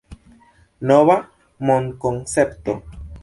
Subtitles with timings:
[0.91, 1.15] Nova
[1.71, 2.79] mondkoncepto.